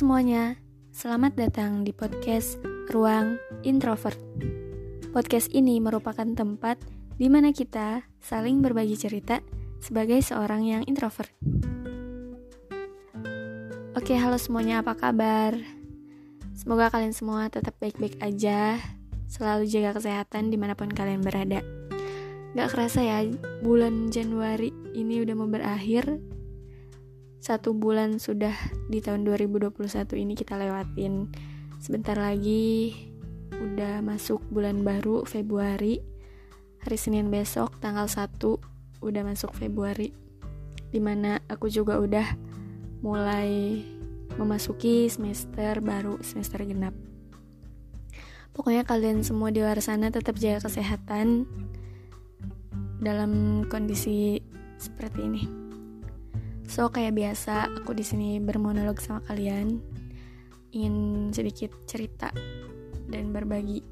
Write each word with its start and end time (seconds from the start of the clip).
semuanya, 0.00 0.56
selamat 0.96 1.36
datang 1.36 1.84
di 1.84 1.92
podcast 1.92 2.56
Ruang 2.88 3.36
Introvert. 3.68 4.16
Podcast 5.12 5.52
ini 5.52 5.76
merupakan 5.76 6.24
tempat 6.24 6.80
di 7.20 7.28
mana 7.28 7.52
kita 7.52 8.08
saling 8.16 8.64
berbagi 8.64 8.96
cerita 8.96 9.44
sebagai 9.76 10.24
seorang 10.24 10.64
yang 10.64 10.82
introvert. 10.88 11.28
Oke, 13.92 14.16
halo 14.16 14.40
semuanya, 14.40 14.80
apa 14.80 14.96
kabar? 14.96 15.60
Semoga 16.56 16.88
kalian 16.88 17.12
semua 17.12 17.52
tetap 17.52 17.76
baik-baik 17.76 18.16
aja, 18.24 18.80
selalu 19.28 19.68
jaga 19.68 20.00
kesehatan 20.00 20.48
di 20.48 20.56
mana 20.56 20.72
pun 20.72 20.88
kalian 20.88 21.20
berada. 21.20 21.60
Gak 22.56 22.72
kerasa 22.72 23.04
ya, 23.04 23.20
bulan 23.60 24.08
Januari 24.08 24.72
ini 24.96 25.20
udah 25.20 25.36
mau 25.36 25.44
berakhir, 25.52 26.08
satu 27.40 27.72
bulan 27.72 28.20
sudah 28.20 28.52
di 28.92 29.00
tahun 29.00 29.24
2021 29.24 29.72
ini 30.20 30.36
kita 30.36 30.60
lewatin. 30.60 31.32
Sebentar 31.80 32.12
lagi 32.12 32.92
udah 33.56 34.04
masuk 34.04 34.44
bulan 34.52 34.84
baru 34.84 35.24
Februari. 35.24 36.04
Hari 36.84 36.96
Senin 37.00 37.32
besok 37.32 37.80
tanggal 37.80 38.04
1 38.04 38.36
udah 39.00 39.22
masuk 39.24 39.56
Februari. 39.56 40.12
Di 40.92 41.00
mana 41.00 41.40
aku 41.48 41.72
juga 41.72 41.96
udah 41.96 42.28
mulai 43.00 43.80
memasuki 44.36 45.08
semester 45.08 45.80
baru 45.80 46.20
semester 46.20 46.60
genap. 46.68 46.92
Pokoknya 48.52 48.84
kalian 48.84 49.24
semua 49.24 49.48
di 49.48 49.64
luar 49.64 49.80
sana 49.80 50.12
tetap 50.12 50.36
jaga 50.36 50.68
kesehatan 50.68 51.48
dalam 53.00 53.64
kondisi 53.72 54.44
seperti 54.76 55.24
ini. 55.24 55.69
So 56.70 56.86
kayak 56.86 57.18
biasa 57.18 57.82
aku 57.82 57.98
di 57.98 58.06
sini 58.06 58.38
bermonolog 58.38 59.02
sama 59.02 59.18
kalian, 59.26 59.82
ingin 60.70 61.26
sedikit 61.34 61.74
cerita 61.82 62.30
dan 63.10 63.34
berbagi 63.34 63.82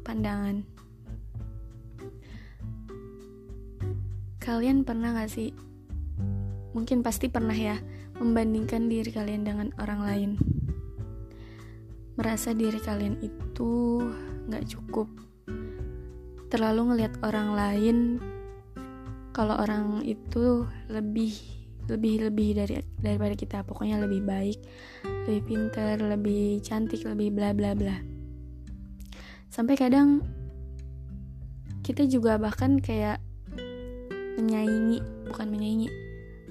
pandangan. 0.00 0.64
Kalian 4.40 4.80
pernah 4.88 5.12
gak 5.12 5.28
sih? 5.28 5.52
Mungkin 6.72 7.04
pasti 7.04 7.28
pernah 7.28 7.52
ya 7.52 7.76
membandingkan 8.16 8.88
diri 8.88 9.12
kalian 9.12 9.44
dengan 9.44 9.68
orang 9.76 10.00
lain. 10.00 10.30
Merasa 12.16 12.56
diri 12.56 12.80
kalian 12.80 13.20
itu 13.20 14.00
gak 14.48 14.64
cukup. 14.72 15.12
Terlalu 16.48 16.96
ngelihat 16.96 17.20
orang 17.20 17.52
lain 17.52 17.96
kalau 19.36 19.60
orang 19.60 20.00
itu 20.00 20.64
lebih 20.88 21.65
lebih 21.86 22.30
lebih 22.30 22.58
dari 22.58 22.74
daripada 22.98 23.34
kita. 23.34 23.62
Pokoknya 23.62 23.98
lebih 24.02 24.22
baik 24.22 24.58
lebih 25.26 25.42
pinter 25.46 25.98
lebih 25.98 26.62
cantik 26.62 27.02
lebih 27.02 27.34
bla 27.34 27.50
bla 27.50 27.74
bla. 27.74 27.98
Sampai 29.50 29.74
kadang 29.78 30.22
kita 31.86 32.02
juga 32.10 32.36
bahkan 32.36 32.82
kayak 32.82 33.22
menyaingi 34.36 35.00
bukan 35.30 35.46
menyaingi 35.48 35.88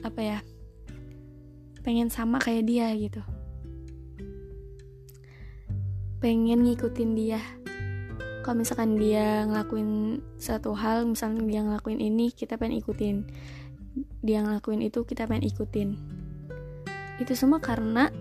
apa 0.01 0.21
ya 0.21 0.39
pengen 1.85 2.09
sama 2.09 2.41
kayak 2.41 2.65
dia 2.65 2.89
gitu. 2.97 3.21
Pengen 6.17 6.65
ngikutin 6.65 7.11
dia. 7.13 7.37
Kalau 8.41 8.61
misalkan 8.61 8.97
dia 8.97 9.45
ngelakuin 9.45 10.21
satu 10.37 10.73
hal 10.73 11.05
misalnya 11.05 11.45
dia 11.45 11.61
ngelakuin 11.65 12.01
ini 12.01 12.33
kita 12.33 12.57
pengen 12.57 12.81
ikutin 12.81 13.25
dia 14.25 14.43
ngelakuin 14.43 14.83
itu 14.83 15.07
kita 15.07 15.29
pengen 15.29 15.47
ikutin. 15.47 15.89
Itu 17.21 17.33
semua 17.37 17.63
karena 17.63 18.11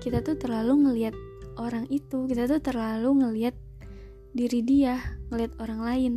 kita 0.00 0.24
tuh 0.24 0.38
terlalu 0.40 0.88
ngelihat 0.88 1.14
orang 1.58 1.84
itu 1.90 2.24
kita 2.30 2.46
tuh 2.46 2.62
terlalu 2.62 3.10
ngelihat 3.20 3.54
diri 4.32 4.60
dia 4.62 5.02
ngelihat 5.28 5.52
orang 5.60 5.80
lain. 5.84 6.12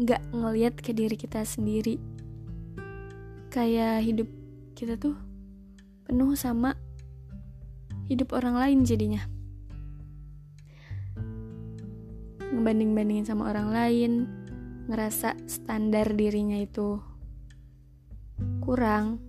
Nggak 0.00 0.22
ngelihat 0.32 0.74
ke 0.80 0.90
diri 0.96 1.16
kita 1.16 1.44
sendiri. 1.46 2.00
Kayak 3.52 4.04
hidup 4.04 4.28
kita 4.76 5.00
tuh 5.00 5.16
penuh 6.04 6.36
sama 6.36 6.76
hidup 8.10 8.34
orang 8.34 8.56
lain 8.58 8.78
jadinya. 8.82 9.22
Ngebanding-bandingin 12.52 13.26
sama 13.26 13.50
orang 13.50 13.68
lain 13.70 14.12
ngerasa 14.86 15.34
standar 15.50 16.14
dirinya 16.14 16.56
itu 16.62 17.02
kurang. 18.66 19.22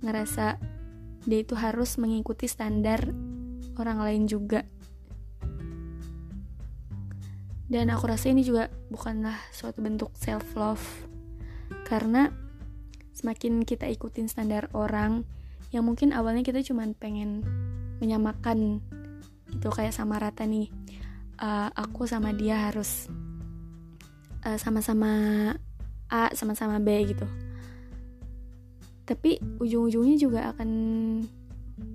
Ngerasa 0.00 0.56
dia 1.28 1.38
itu 1.44 1.52
harus 1.52 2.00
mengikuti 2.00 2.48
standar 2.48 3.12
orang 3.76 4.00
lain 4.00 4.24
juga. 4.24 4.64
Dan 7.68 7.92
aku 7.92 8.08
rasa 8.08 8.32
ini 8.32 8.40
juga 8.40 8.72
bukanlah 8.88 9.36
suatu 9.52 9.84
bentuk 9.84 10.16
self 10.16 10.56
love 10.56 10.80
karena 11.84 12.32
semakin 13.12 13.60
kita 13.64 13.84
ikutin 13.92 14.24
standar 14.24 14.72
orang 14.72 15.28
yang 15.68 15.84
mungkin 15.84 16.16
awalnya 16.16 16.40
kita 16.40 16.64
cuma 16.64 16.88
pengen 16.96 17.44
menyamakan 18.00 18.80
gitu 19.52 19.68
kayak 19.68 19.92
sama 19.92 20.16
rata 20.16 20.48
nih 20.48 20.72
uh, 21.40 21.68
aku 21.76 22.08
sama 22.08 22.32
dia 22.32 22.68
harus 22.68 23.08
eh, 24.44 24.56
sama-sama 24.60 25.12
uh, 25.56 25.66
A 26.08 26.32
sama-sama 26.32 26.80
B 26.80 26.88
gitu 27.04 27.28
tapi 29.08 29.40
ujung-ujungnya 29.56 30.20
juga 30.20 30.52
akan 30.52 30.70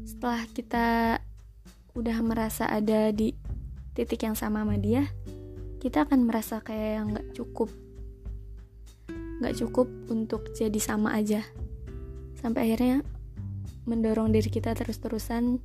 setelah 0.01 0.41
kita 0.49 0.87
udah 1.93 2.17
merasa 2.25 2.65
ada 2.65 3.13
di 3.13 3.37
titik 3.93 4.25
yang 4.25 4.33
sama 4.33 4.65
sama 4.65 4.81
dia 4.81 5.05
kita 5.83 6.07
akan 6.07 6.23
merasa 6.23 6.63
kayak 6.63 6.91
yang 6.95 7.07
nggak 7.11 7.27
cukup. 7.35 7.67
Nggak 9.43 9.59
cukup 9.59 9.91
untuk 10.07 10.47
jadi 10.55 10.79
sama 10.79 11.11
aja. 11.19 11.43
Sampai 12.39 12.71
akhirnya 12.71 13.03
mendorong 13.83 14.31
diri 14.31 14.47
kita 14.47 14.71
terus-terusan 14.79 15.59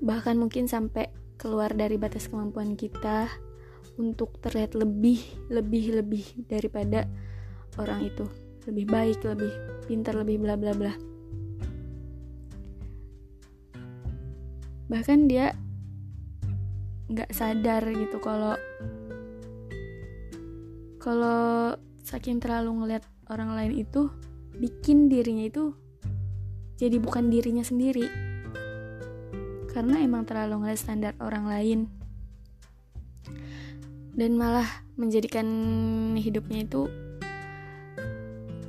bahkan 0.00 0.40
mungkin 0.40 0.64
sampai 0.64 1.12
keluar 1.36 1.76
dari 1.76 2.00
batas 2.00 2.32
kemampuan 2.32 2.72
kita 2.72 3.28
untuk 4.00 4.40
terlihat 4.40 4.72
lebih 4.72 5.20
lebih 5.52 6.00
lebih 6.00 6.24
daripada 6.48 7.04
orang 7.76 8.08
itu. 8.08 8.24
Lebih 8.64 8.88
baik 8.88 9.20
lebih 9.28 9.52
pintar 9.90 10.14
lebih 10.14 10.38
bla 10.38 10.54
bla 10.54 10.70
bla. 10.70 10.94
Bahkan 14.86 15.26
dia 15.26 15.50
nggak 17.10 17.34
sadar 17.34 17.82
gitu 17.90 18.22
kalau 18.22 18.54
kalau 21.02 21.74
saking 22.06 22.38
terlalu 22.38 22.70
ngeliat 22.70 23.02
orang 23.34 23.50
lain 23.58 23.82
itu 23.82 24.06
bikin 24.62 25.10
dirinya 25.10 25.50
itu 25.50 25.74
jadi 26.78 27.02
bukan 27.02 27.26
dirinya 27.26 27.66
sendiri. 27.66 28.06
Karena 29.74 29.98
emang 30.06 30.22
terlalu 30.22 30.62
ngeliat 30.62 30.78
standar 30.78 31.18
orang 31.18 31.50
lain. 31.50 31.80
Dan 34.14 34.38
malah 34.38 34.66
menjadikan 34.94 35.46
hidupnya 36.14 36.62
itu 36.62 37.09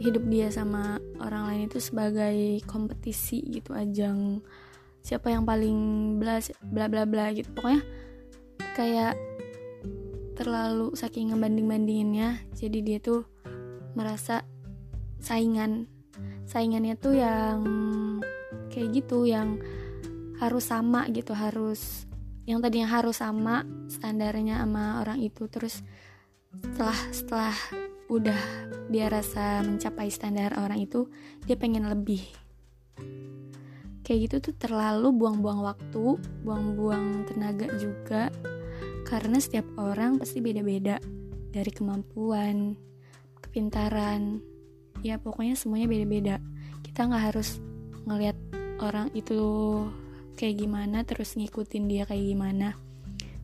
hidup 0.01 0.25
dia 0.25 0.50
sama 0.50 0.97
orang 1.22 1.53
lain 1.53 1.62
itu 1.69 1.78
sebagai 1.78 2.66
kompetisi 2.66 3.45
gitu 3.45 3.78
ajang 3.78 4.41
siapa 5.06 5.29
yang 5.29 5.45
paling 5.45 5.78
bla 6.17 6.41
bla 6.66 6.85
bla 6.89 7.03
bla 7.06 7.29
gitu. 7.34 7.53
Pokoknya 7.53 7.85
kayak 8.73 9.13
terlalu 10.34 10.97
saking 10.97 11.29
ngebanding 11.29 11.69
bandinginnya 11.69 12.41
jadi 12.57 12.79
dia 12.81 12.97
tuh 12.97 13.29
merasa 13.93 14.41
saingan. 15.22 15.85
Saingannya 16.49 16.97
tuh 16.97 17.16
yang 17.16 17.61
kayak 18.73 18.90
gitu 18.97 19.29
yang 19.29 19.61
harus 20.41 20.73
sama 20.73 21.05
gitu 21.14 21.37
harus 21.37 22.09
yang 22.49 22.58
tadinya 22.58 22.90
harus 22.90 23.22
sama 23.22 23.61
standarnya 23.87 24.66
sama 24.66 25.05
orang 25.05 25.22
itu. 25.22 25.46
Terus 25.46 25.85
setelah 26.52 26.99
setelah 27.14 27.55
udah 28.11 28.35
dia 28.91 29.08
rasa 29.08 29.63
mencapai 29.63 30.11
standar 30.11 30.52
orang 30.59 30.84
itu 30.84 31.08
dia 31.47 31.55
pengen 31.55 31.87
lebih. 31.87 32.19
Kayak 34.03 34.19
gitu 34.28 34.52
tuh 34.52 34.55
terlalu 34.59 35.16
buang-buang 35.16 35.63
waktu 35.63 36.19
buang-buang 36.43 37.23
tenaga 37.31 37.72
juga 37.79 38.28
karena 39.08 39.40
setiap 39.40 39.63
orang 39.79 40.19
pasti 40.19 40.43
beda-beda 40.43 40.99
dari 41.55 41.72
kemampuan 41.72 42.75
kepintaran. 43.40 44.43
Ya 45.07 45.16
pokoknya 45.16 45.55
semuanya 45.55 45.87
beda-beda. 45.87 46.35
Kita 46.84 47.07
nggak 47.07 47.23
harus 47.31 47.64
ngelihat 48.03 48.35
orang 48.84 49.07
itu 49.16 49.40
kayak 50.35 50.67
gimana 50.67 51.07
terus 51.07 51.40
ngikutin 51.40 51.87
dia 51.87 52.03
kayak 52.03 52.28
gimana 52.28 52.75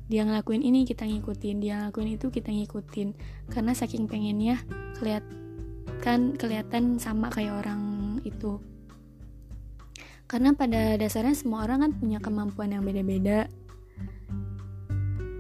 dia 0.08 0.24
ngelakuin 0.24 0.64
ini 0.64 0.88
kita 0.88 1.04
ngikutin. 1.04 1.60
Dia 1.60 1.84
ngelakuin 1.84 2.16
itu 2.16 2.32
kita 2.32 2.48
ngikutin. 2.52 3.12
Karena 3.52 3.76
saking 3.76 4.08
pengennya 4.08 4.64
kelihatan 4.96 6.40
kelihatan 6.40 6.96
sama 6.96 7.28
kayak 7.28 7.60
orang 7.60 7.82
itu. 8.24 8.64
Karena 10.28 10.56
pada 10.56 10.96
dasarnya 10.96 11.36
semua 11.36 11.64
orang 11.68 11.88
kan 11.88 11.92
punya 12.00 12.20
kemampuan 12.24 12.72
yang 12.72 12.84
beda-beda. 12.88 13.52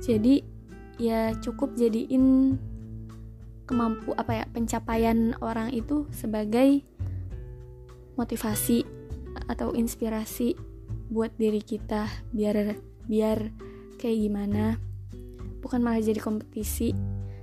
Jadi 0.03 0.43
ya 0.99 1.35
cukup 1.39 1.75
jadiin 1.75 2.55
kemampu 3.67 4.15
apa 4.15 4.43
ya 4.43 4.45
pencapaian 4.47 5.35
orang 5.43 5.75
itu 5.75 6.07
sebagai 6.15 6.83
motivasi 8.15 8.87
atau 9.51 9.75
inspirasi 9.75 10.55
buat 11.07 11.35
diri 11.35 11.59
kita. 11.63 12.07
Biar 12.31 12.79
biar 13.07 13.66
kayak 13.97 14.17
gimana 14.29 14.77
bukan 15.61 15.81
malah 15.81 15.99
jadi 15.99 16.21
kompetisi 16.21 16.93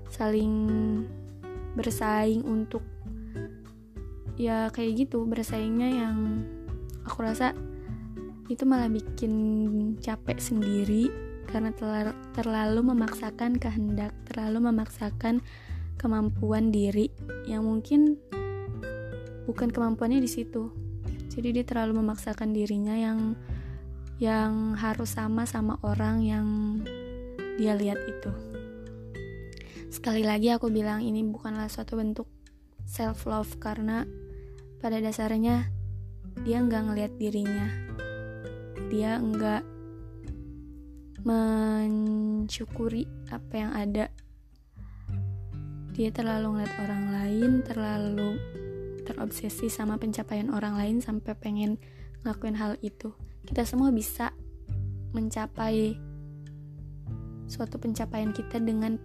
saling 0.08 0.54
bersaing 1.74 2.46
untuk 2.46 2.82
ya 4.38 4.70
kayak 4.70 5.06
gitu 5.06 5.26
bersaingnya 5.26 5.90
yang 5.90 6.46
aku 7.06 7.22
rasa 7.22 7.54
itu 8.48 8.62
malah 8.68 8.88
bikin 8.92 9.32
capek 9.98 10.36
sendiri 10.36 11.08
karena 11.48 11.70
terlalu 12.34 12.80
memaksakan 12.82 13.56
kehendak, 13.62 14.10
terlalu 14.26 14.68
memaksakan 14.68 15.38
kemampuan 15.96 16.74
diri 16.74 17.08
yang 17.46 17.62
mungkin 17.62 18.18
bukan 19.46 19.70
kemampuannya 19.70 20.18
di 20.18 20.26
situ. 20.26 20.72
Jadi 21.30 21.60
dia 21.60 21.64
terlalu 21.64 22.02
memaksakan 22.02 22.50
dirinya 22.50 22.98
yang 22.98 23.38
yang 24.22 24.78
harus 24.78 25.19
sama 25.19 25.43
sama 25.43 25.75
orang 25.82 26.22
yang 26.22 26.46
dia 27.58 27.75
lihat 27.75 27.99
itu. 28.06 28.31
Sekali 29.90 30.22
lagi 30.26 30.50
aku 30.50 30.70
bilang 30.70 31.02
ini 31.02 31.22
bukanlah 31.22 31.70
suatu 31.70 31.99
bentuk 31.99 32.26
self 32.87 33.26
love 33.26 33.58
karena 33.58 34.06
pada 34.78 34.99
dasarnya 35.02 35.70
dia 36.43 36.58
nggak 36.62 36.82
ngelihat 36.90 37.12
dirinya. 37.19 37.69
Dia 38.90 39.19
nggak 39.19 39.62
mensyukuri 41.25 43.06
apa 43.31 43.55
yang 43.55 43.72
ada. 43.75 44.06
Dia 45.94 46.11
terlalu 46.11 46.58
ngeliat 46.58 46.75
orang 46.82 47.05
lain 47.14 47.50
terlalu 47.62 48.31
terobsesi 49.06 49.70
sama 49.70 49.94
pencapaian 49.99 50.50
orang 50.50 50.75
lain 50.75 50.99
sampai 50.99 51.38
pengen 51.38 51.78
ngelakuin 52.25 52.56
hal 52.58 52.75
itu 52.82 53.14
kita 53.44 53.62
semua 53.64 53.93
bisa 53.93 54.32
mencapai 55.14 55.94
suatu 57.46 57.79
pencapaian 57.79 58.35
kita 58.35 58.58
dengan 58.58 58.99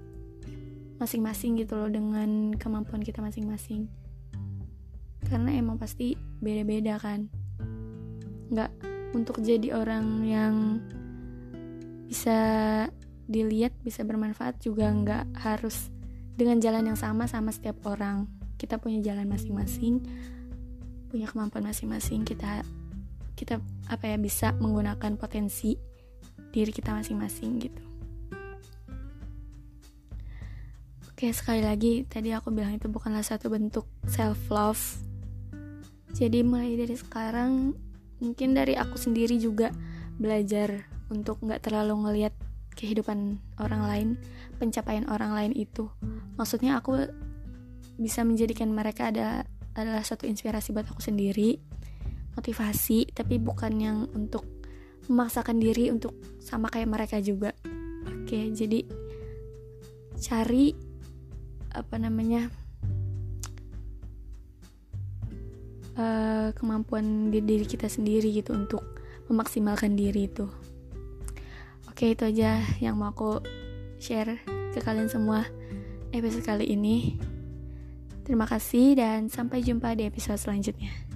masing-masing 1.00 1.60
gitu 1.60 1.80
loh 1.80 1.88
dengan 1.88 2.56
kemampuan 2.56 3.04
kita 3.04 3.24
masing-masing. 3.24 3.88
Karena 5.28 5.54
emang 5.56 5.78
pasti 5.78 6.18
beda-beda 6.42 6.98
kan. 6.98 7.30
Nggak 8.50 8.72
untuk 9.14 9.40
jadi 9.44 9.76
orang 9.76 10.06
yang 10.26 10.56
bisa 12.10 12.40
dilihat 13.30 13.78
bisa 13.86 14.02
bermanfaat 14.02 14.58
juga 14.58 14.90
nggak 14.90 15.46
harus 15.46 15.94
dengan 16.34 16.58
jalan 16.58 16.90
yang 16.90 17.00
sama 17.00 17.30
sama 17.30 17.54
setiap 17.54 17.80
orang. 17.86 18.26
Kita 18.60 18.82
punya 18.82 19.00
jalan 19.00 19.30
masing-masing 19.30 20.04
punya 21.10 21.26
kemampuan 21.26 21.66
masing-masing 21.66 22.22
kita 22.22 22.62
kita 23.40 23.64
apa 23.88 24.04
ya 24.12 24.20
bisa 24.20 24.52
menggunakan 24.60 25.16
potensi 25.16 25.80
diri 26.52 26.76
kita 26.76 26.92
masing-masing 26.92 27.52
gitu. 27.64 27.84
Oke 31.08 31.32
sekali 31.32 31.64
lagi 31.64 32.04
tadi 32.04 32.36
aku 32.36 32.52
bilang 32.52 32.76
itu 32.76 32.92
bukanlah 32.92 33.24
satu 33.24 33.48
bentuk 33.48 33.88
self 34.08 34.40
love 34.52 34.84
jadi 36.16 36.42
mulai 36.42 36.74
dari 36.74 36.96
sekarang 36.98 37.78
mungkin 38.20 38.58
dari 38.58 38.76
aku 38.76 38.98
sendiri 39.00 39.38
juga 39.40 39.70
belajar 40.20 40.90
untuk 41.08 41.40
nggak 41.40 41.64
terlalu 41.64 41.96
ngelihat 42.04 42.34
kehidupan 42.76 43.40
orang 43.60 43.84
lain 43.84 44.08
pencapaian 44.58 45.08
orang 45.08 45.36
lain 45.36 45.54
itu. 45.56 45.88
Maksudnya 46.36 46.80
aku 46.80 47.08
bisa 48.00 48.24
menjadikan 48.24 48.72
mereka 48.72 49.12
ada 49.12 49.44
adalah 49.76 50.04
satu 50.04 50.28
inspirasi 50.28 50.72
buat 50.76 50.88
aku 50.92 51.00
sendiri 51.04 51.60
motivasi 52.40 53.12
tapi 53.12 53.36
bukan 53.36 53.74
yang 53.76 53.98
untuk 54.16 54.48
memaksakan 55.12 55.60
diri 55.60 55.92
untuk 55.92 56.16
sama 56.40 56.72
kayak 56.72 56.88
mereka 56.88 57.20
juga. 57.20 57.52
Oke 58.08 58.48
jadi 58.56 58.88
cari 60.16 60.72
apa 61.76 61.96
namanya 62.00 62.48
uh, 66.00 66.50
kemampuan 66.56 67.30
di 67.30 67.44
diri 67.44 67.68
kita 67.68 67.92
sendiri 67.92 68.32
gitu 68.32 68.56
untuk 68.56 68.82
memaksimalkan 69.28 70.00
diri 70.00 70.32
itu. 70.32 70.48
Oke 71.92 72.16
itu 72.16 72.24
aja 72.24 72.64
yang 72.80 72.96
mau 72.96 73.12
aku 73.12 73.44
share 74.00 74.40
ke 74.72 74.80
kalian 74.80 75.12
semua 75.12 75.44
episode 76.16 76.48
kali 76.48 76.72
ini. 76.72 77.20
Terima 78.24 78.46
kasih 78.46 78.94
dan 78.94 79.26
sampai 79.26 79.66
jumpa 79.66 79.98
di 79.98 80.06
episode 80.06 80.38
selanjutnya 80.38 81.09